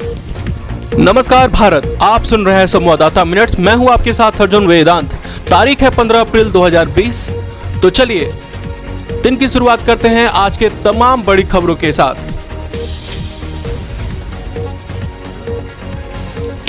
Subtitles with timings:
[0.00, 5.14] नमस्कार भारत, आप सुन रहे हैं संवाददाता मिनट्स। मैं हूँ आपके साथ अर्जुन वेदांत।
[5.50, 7.28] तारीख है 15 अप्रैल 2020
[7.82, 8.30] तो चलिए,
[9.22, 12.37] दिन की शुरुआत करते हैं आज के तमाम बड़ी खबरों के साथ।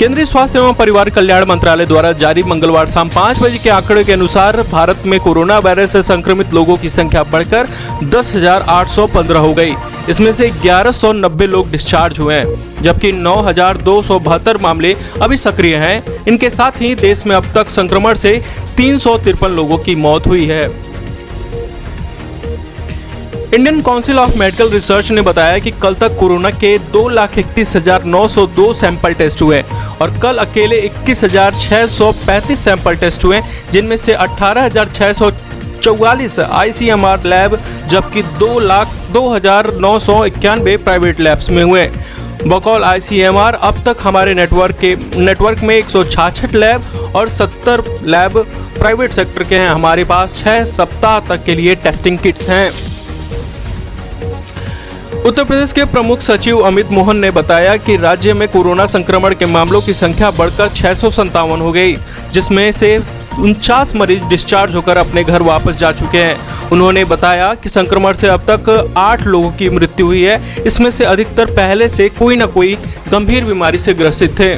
[0.00, 4.12] केंद्रीय स्वास्थ्य एवं परिवार कल्याण मंत्रालय द्वारा जारी मंगलवार शाम पाँच बजे के आंकड़े के
[4.12, 7.66] अनुसार भारत में कोरोना वायरस से संक्रमित लोगों की संख्या बढ़कर
[8.04, 9.74] 10,815 हो गई।
[10.08, 15.36] इसमें से 1190 लोग डिस्चार्ज हुए हैं जबकि नौ हज़ार दो सौ बहत्तर मामले अभी
[15.36, 18.40] सक्रिय हैं। इनके साथ ही देश में अब तक संक्रमण से
[18.76, 20.68] तीन सौ तिरपन लोगों की मौत हुई है।
[23.54, 27.74] Indian Council of Medical Research ने बताया कि कल तक कोरोना के दो लाख इकतीस
[27.76, 29.60] हज़ार नौ सौ दो सैंपल टेस्ट हुए
[30.02, 33.40] और कल अकेले इक्कीस हज़ार छह सौ पैंतीस सैंपल टेस्ट हुए,
[33.72, 35.30] जिनमें से अठारह हज़ार छह सौ
[35.82, 41.86] चौवालीस आईसीएमआर लैब जबकि दो लाख दो हज़ार नौ सौ इक्यानवे प्राइवेट लैब्स में हुए।
[42.44, 47.82] बकौल आईसीएमआर अब तक हमारे नेटवर्क के नेटवर्क में एक सौ छाछठ लैब और 70
[48.06, 48.38] लैब
[48.78, 52.89] प्राइवेट सेक्टर के हैं। हमारे पास छः सप्ताह तक के लिए टेस्टिंग किट्स हैं।
[55.26, 59.46] उत्तर प्रदेश के प्रमुख सचिव अमित मोहन ने बताया कि राज्य में कोरोना संक्रमण के
[59.46, 60.94] मामलों की संख्या बढ़कर छह
[61.60, 61.96] हो गई,
[62.32, 62.96] जिसमें से
[63.38, 68.28] उनचास मरीज़ डिस्चार्ज होकर अपने घर वापस जा चुके हैं। उन्होंने बताया कि संक्रमण से
[68.28, 72.46] अब तक आठ लोगों की मृत्यु हुई है। इसमें से अधिकतर पहले से कोई न
[72.46, 72.76] कोई
[73.12, 74.54] गंभीर बीमारी से ग्रसित थे।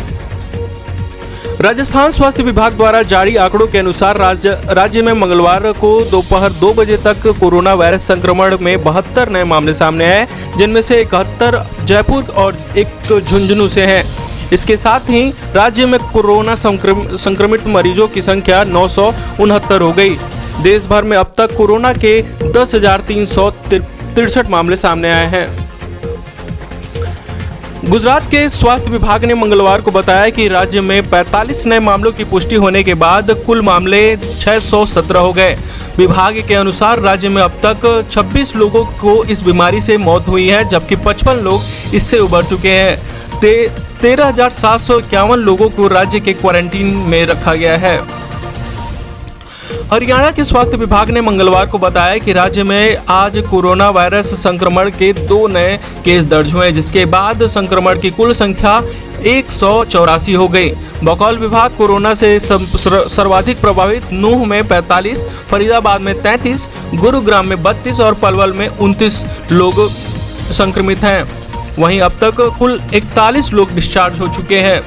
[1.62, 6.72] राजस्थान स्वास्थ्य विभाग द्वारा जारी आंकड़ों के अनुसार राज्य राज्य में मंगलवार को दोपहर दो
[6.74, 12.34] बजे तक कोरोना वायरस संक्रमण में बहत्तर नए मामले सामने आए, जिनमें से इकहत्तर जयपुर
[12.36, 14.04] और एक झुंझुनू से हैं।
[14.52, 15.22] इसके साथ ही
[15.54, 20.18] राज्य में कोरोना संक्रमित मरीजों की संख्या नौ सौ उनहत्तर हो गई।
[20.62, 22.20] देश भर में अब तक कोरोना के
[22.52, 22.74] दस
[24.50, 25.61] मामले सामने आए हैं।
[27.88, 32.24] गुजरात के स्वास्थ्य विभाग ने मंगलवार को बताया कि राज्य में 45 नए मामलों की
[32.24, 35.56] पुष्टि होने के बाद कुल मामले 617 हो गए।
[35.96, 40.48] विभाग के अनुसार राज्य में अब तक 26 लोगों को इस बीमारी से मौत हुई
[40.48, 43.40] है, जबकि 55 लोग इससे उबर चुके हैं।
[44.00, 44.30] तेरह
[45.36, 47.98] लोगों को राज्य के क्वारंटीन में रखा गया है।
[49.92, 54.90] हरियाणा के स्वास्थ्य विभाग ने मंगलवार को बताया कि राज्य में आज कोरोना वायरस संक्रमण
[54.90, 58.80] के दो नए केस दर्ज हुए जिसके बाद संक्रमण की कुल संख्या
[59.26, 60.70] एक सौ चौरासी हो गई।
[61.04, 68.00] बकौल विभाग कोरोना से सर्वाधिक प्रभावित नूह में 45, फरीदाबाद में 33, गुरुग्राम में 32
[68.00, 69.88] और पलवल में 29 लोग
[70.52, 71.22] संक्रमित हैं।
[71.78, 74.80] वहीं अब तक कुल 41 लोग डिस्चार्ज हो चुके हैं।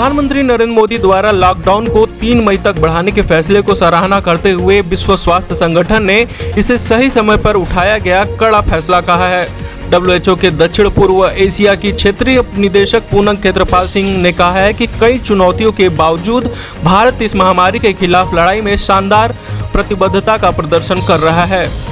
[0.00, 4.50] प्रधानमंत्री नरेंद्र मोदी द्वारा लॉकडाउन को तीन मई तक बढ़ाने के फैसले को सराहना करते
[4.50, 6.16] हुए विश्व स्वास्थ्य संगठन ने
[6.58, 11.74] इसे सही समय पर उठाया गया कड़ा फैसला कहा है। डब्ल्यूएचओ के दक्षिण पूर्व एशिया
[11.74, 16.52] की क्षेत्रीय निदेशक पूनम क्षेत्रपाल सिंह ने कहा है कि कई चुनौतियों के बावजूद
[16.84, 19.36] भारत इस महामारी के खिलाफ लड़ाई में शानदार
[19.72, 21.89] प्रतिबद्धता का प्रदर्शन कर रहा है।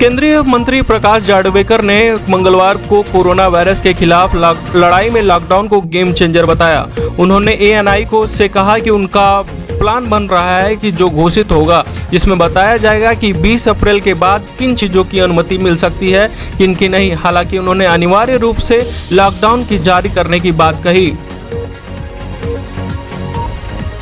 [0.00, 1.98] केंद्रीय मंत्री प्रकाश जावड़ेकर ने
[2.28, 4.34] मंगलवार को कोरोना वायरस के खिलाफ
[4.76, 6.86] लड़ाई में लॉकडाउन को गेम चेंजर बताया।
[7.20, 11.84] उन्होंने एएनआई को से कहा कि उनका प्लान बन रहा है कि जो घोषित होगा,
[12.10, 16.28] जिसमें बताया जाएगा कि 20 अप्रैल के बाद किन चीज़ों की अनुमति मिल सकती है,
[16.58, 21.12] किन की नहीं। हालाँकि उन्होंने अनिवार्य रूप से लॉकडाउन की जारी करने की बात कही।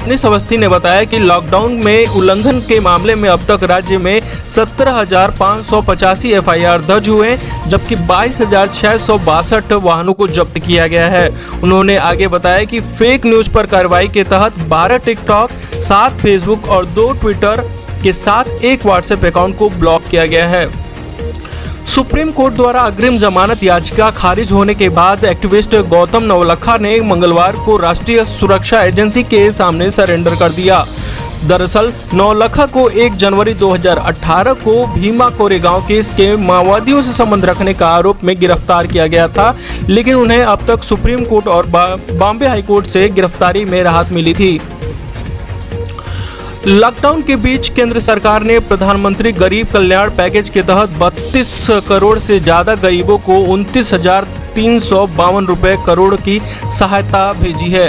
[0.06, 4.20] निस अवस्थी ने बताया कि लॉकडाउन में उल्लंघन के मामले में अब तक राज्य में
[4.46, 5.04] सत्रह
[5.38, 6.50] पाँच सौ पचासी एफ़
[6.82, 7.36] दर्ज हुए
[7.66, 11.28] जबकि बाईस हज़ार छह सौ बासठ वाहनों को जब्त किया गया है।
[11.62, 15.50] उन्होंने आगे बताया कि फेक न्यूज़ पर कार्रवाई के तहत बारह टिकटॉक
[15.80, 17.68] सात फेसबुक और दो ट्विटर
[18.02, 20.66] के साथ एक व्हाट्सएप अकाउंट को ब्लॉक किया गया है।
[21.86, 27.56] सुप्रीम कोर्ट द्वारा अग्रिम जमानत याचिका खारिज होने के बाद एक्टिविस्ट गौतम नवलखा ने मंगलवार
[27.56, 30.84] को राष्ट्रीय सुरक्षा एजेंसी के सामने सरेंडर कर दिया।
[31.44, 37.74] दरअसल नौलखा को 1 जनवरी 2018 को भीमा कोरेगांव केस के माओवादियों से संबंध रखने
[37.74, 39.56] का आरोप में गिरफ़्तार किया गया था,
[39.88, 44.58] लेकिन उन्हें अब तक सुप्रीम कोर्ट और बॉम्बे हाईकोर्ट से गिरफ्तारी में राहत मिली थी।
[46.68, 52.38] लॉकडाउन के बीच केंद्र सरकार ने प्रधानमंत्री गरीब कल्याण पैकेज के तहत 32 करोड़ से
[52.40, 54.24] ज़्यादा गरीबों को उनतीस हज़ार
[54.54, 56.38] तीन सौ बावन रुपए करोड़ की
[56.78, 57.86] सहायता भेजी है।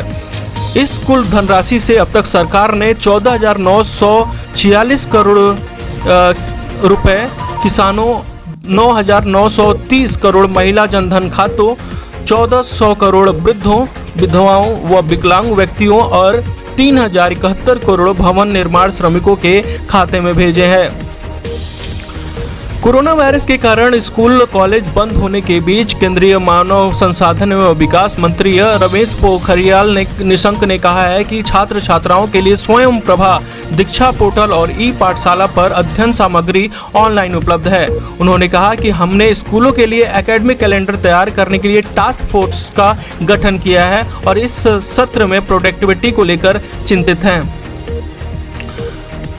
[0.78, 4.12] इस कुल धनराशि से अब तक सरकार ने चौदह हज़ार नौ सौ
[4.56, 5.38] छियालीस करोड़
[6.84, 7.18] रुपए,
[7.64, 8.20] किसानों
[8.70, 11.74] नौ हज़ार नौ सौ तीस करोड़, महिला जनधन खातों
[12.26, 13.86] चौदह सौ करोड़, वृद्धों,
[14.18, 16.44] विधवाओं व विकलांग व्यक्तियों और
[16.78, 21.07] तीन हज़ार इकहत्तर करोड़ भवन निर्माण श्रमिकों के खाते में भेजे हैं।
[22.88, 28.16] कोरोना वायरस के कारण स्कूल, कॉलेज बंद होने के बीच केंद्रीय मानव संसाधन एवं विकास
[28.20, 33.40] मंत्री रमेश पोखरियाल ने, निशंक ने कहा है कि छात्र छात्राओं के लिए स्वयं प्रभा
[33.74, 37.88] दीक्षा पोर्टल और ई पाठशाला पर अध्ययन सामग्री ऑनलाइन उपलब्ध है।
[38.22, 42.70] उन्होंने कहा कि हमने स्कूलों के लिए एकेडमिक कैलेंडर तैयार करने के लिए टास्क फोर्स
[42.78, 42.92] का
[43.24, 44.58] गठन किया है और इस
[44.88, 47.42] सत्र में प्रोडक्टिविटी को लेकर चिंतित हैं।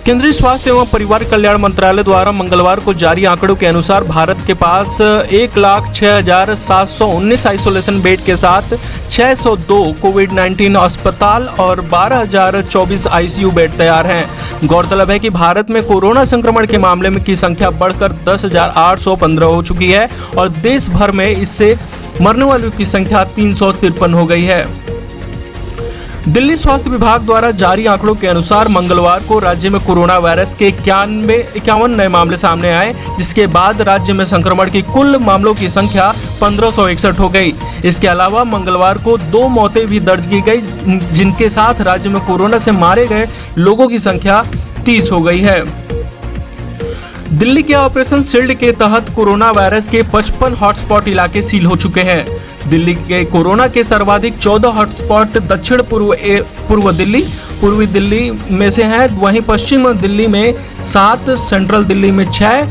[0.09, 4.55] केंद्रीय स्वास्थ्य एवं परिवार कल्याण मंत्रालय द्वारा मंगलवार को जारी आंकड़ों के अनुसार भारत के
[4.55, 8.73] पास एक लाख छह हज़ार सात सौ उन्नीस आइसोलेशन बेड के साथ
[9.11, 15.31] 602 कोविड 19 अस्पताल और बारह हज़ार चौबीस आईसीयू बेड तैयार हैं। गौरतलब है कि
[15.31, 19.47] भारत में कोरोना संक्रमण के मामले में की संख्या बढ़कर दस हज़ार आठ सौ पंद्रह
[19.47, 20.09] हो चुकी है
[20.39, 21.77] और देश भर में इससे
[22.23, 24.88] मरने वालों की संख्या तीन सौ तिरपन हो गई है।
[26.29, 30.67] दिल्ली स्वास्थ्य विभाग द्वारा जारी आंकड़ों के अनुसार मंगलवार को राज्य में कोरोना वायरस के
[30.69, 35.69] इक्यानवे, इक्यावन नए मामले सामने आए, जिसके बाद राज्य में संक्रमण की कुल मामलों की
[35.69, 37.55] संख्या पंद्रह हो गई।
[37.85, 40.61] इसके अलावा मंगलवार को दो मौतें भी दर्ज की गई,
[41.13, 43.29] जिनके साथ राज्य में कोरोना से मारे गए
[43.59, 44.45] लोगों की संख्या
[44.85, 45.88] तीस हो गई है।
[47.31, 52.01] दिल्ली के ऑपरेशन शील्ड के तहत कोरोना वायरस के 55 हॉटस्पॉट इलाके सील हो चुके
[52.01, 52.25] हैं।
[52.71, 56.15] दिल्ली के कोरोना के सर्वाधिक 14 हॉटस्पॉट दक्षिण पूर्व
[56.69, 57.21] पूर्व दिल्ली,
[57.61, 60.55] पूर्वी दिल्ली में से हैं, वहीं पश्चिम दिल्ली में
[60.85, 62.63] सात, सेंट्रल दिल्ली में छह,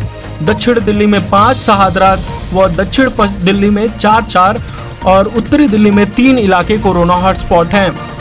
[0.43, 2.13] दक्षिण दिल्ली में पाँच शहादरा
[2.53, 3.09] व दक्षिण
[3.45, 4.61] दिल्ली में चार चार
[5.05, 8.16] और उत्तरी दिल्ली में तीन इलाके कोरोना हॉटस्पॉट हैं।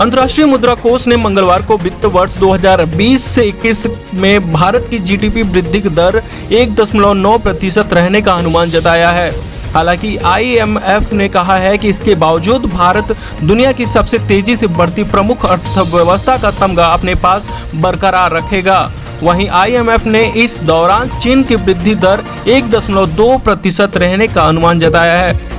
[0.00, 5.42] अंतर्राष्ट्रीय मुद्रा कोष ने मंगलवार को वित्त वर्ष 2020 से 21 में भारत की जीडीपी
[5.42, 6.20] वृद्धि दर
[6.52, 9.30] 1.9 प्रतिशत रहने का अनुमान जताया है।
[9.72, 15.04] हालाँकि आईएमएफ ने कहा है कि इसके बावजूद भारत दुनिया की सबसे तेज़ी से बढ़ती
[15.04, 18.80] प्रमुख अर्थव्यवस्था का तमगा अपने पास बरकरार रखेगा।
[19.22, 25.20] वहीं आईएमएफ ने इस दौरान चीन की वृद्धि दर 1.2 प्रतिशत रहने का अनुमान जताया
[25.20, 25.57] है।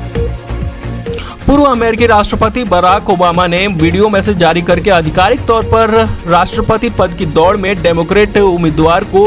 [1.50, 5.92] पूर्व अमेरिकी राष्ट्रपति बराक ओबामा ने वीडियो मैसेज जारी करके आधिकारिक तौर पर
[6.28, 9.24] राष्ट्रपति पद की दौड़ में डेमोक्रेट उम्मीदवार को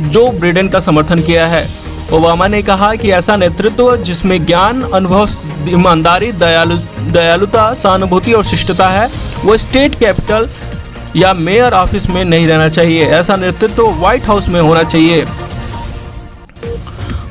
[0.00, 1.62] जो ब्रिडेन का समर्थन किया है।
[2.12, 5.28] ओबामा ने कहा कि ऐसा नेतृत्व जिसमें ज्ञान, अनुभव,
[5.68, 6.78] ईमानदारी, दयालु,
[7.10, 9.08] दयालुता, सहानुभूति और शिष्टता है,
[9.44, 10.48] वो स्टेट कैपिटल
[11.16, 15.24] या मेयर ऑफ़िस में नहीं रहना चाहिए। ऐसा नेतृत्व व्हाइट हाउस में होना चाहिए।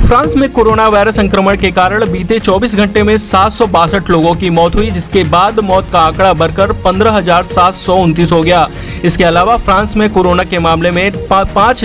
[0.09, 4.33] फ्रांस में कोरोना वायरस संक्रमण के कारण बीते 24 घंटे में सात सौ बासठ लोगों
[4.35, 7.11] की मौत हुई, जिसके बाद मौत का आंकड़ा बढ़कर पंद्रह
[8.31, 8.65] हो गया।
[9.06, 11.11] इसके अलावा फ्रांस में कोरोना के मामले में
[11.53, 11.83] पाँच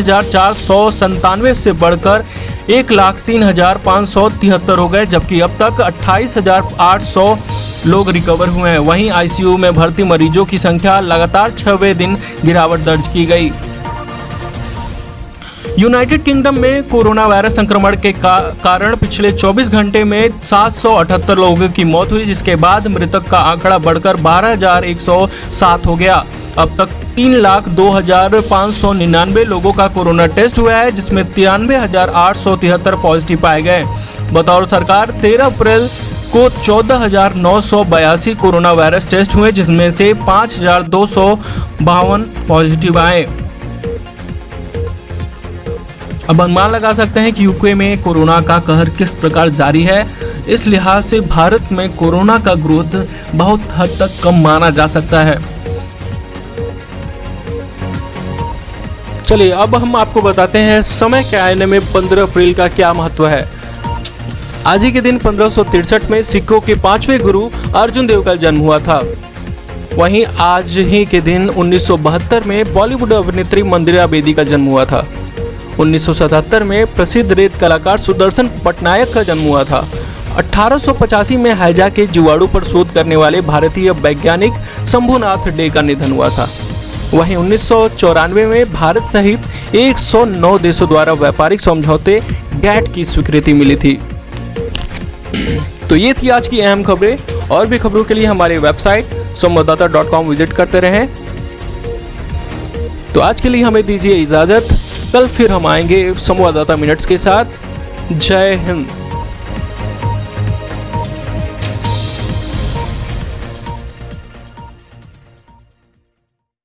[1.55, 2.25] से बढ़कर
[2.71, 7.03] एक लाख तीन हज़ार पाँच सौ तिहत्तर हो गए, जबकि अब तक अट्ठाईस हज़ार आठ
[7.03, 7.27] सौ
[7.87, 12.85] लोग रिकवर हुए हैं। वहीं आईसीयू में भर्ती मरीजों की संख्या लगातार छवे दिन गिरावट
[12.85, 13.53] दर्ज की गई।
[15.79, 21.69] यूनाइटेड किंगडम में कोरोना वायरस संक्रमण के का, कारण पिछले 24 घंटे में 778 लोगों
[21.69, 26.25] की मौत हुई जिसके बाद मृतक का आंकड़ा बढ़कर 12,107 हो गया।
[26.59, 30.93] अब तक तीन लाख दो हज़ार पाँच सौ निन्यानवे लोगों का कोरोना टेस्ट हुआ है
[30.93, 33.85] जिसमें तिरानवे हज़ार आठ सौ तिहत्तर पॉजिटिव पाए गए।
[34.33, 35.89] बतौर सरकार 13 अप्रैल
[36.33, 41.07] को चौदह हज़ार नौ सौ बयासी कोरोना वायरस टेस्ट हुए जिसमें से पाँच हज़ार दो
[41.09, 41.35] सौ
[41.83, 43.27] बावन पॉजिटिव आए।
[46.31, 50.07] अब अनुमान लगा सकते हैं कि यूके में कोरोना का कहर किस प्रकार जारी है।
[50.49, 55.21] इस लिहाज से भारत में कोरोना का ग्रोथ बहुत हद तक कम माना जा सकता
[55.21, 55.55] है।
[59.29, 63.27] चलिए, अब हम आपको बताते हैं समय के आईने में 15 अप्रैल का क्या महत्व
[63.29, 63.49] है।
[64.67, 68.79] आज ही के दिन पंद्रह में सिखों के पाँचवें गुरु अर्जुन देव का जन्म हुआ
[68.79, 69.03] था।
[69.95, 75.07] वहीं आज ही के दिन 1972 में बॉलीवुड अभिनेत्री मंदिरा बेदी का जन्म हुआ था।
[75.81, 79.89] 1977 में प्रसिद्ध रेत कलाकार सुदर्शन पटनायक का जन्म हुआ था।
[80.37, 84.53] 1885 में हैजा के जुआड़ू पर शोध करने वाले भारतीय वैज्ञानिक
[84.89, 86.49] शंभुनाथ डे का निधन हुआ था।
[87.15, 92.21] वहीं उन्नीस सौ चौरानवे में भारत सहित 109 देशों द्वारा व्यापारिक समझौते
[92.55, 93.99] गैट की स्वीकृति मिली थी।
[95.89, 97.17] तो ये थी आज की अहम खबरें।
[97.51, 101.09] और भी खबरों के लिए हमारी वेबसाइट संवाददाता विज़िट करते रहें।
[103.15, 104.69] तो आज के लिए हमें दीजिए इजाज़त।
[105.15, 107.45] कल फिर हम आएँगे संवाददाता मिनट्स के साथ।
[108.13, 109.04] जय हिंद।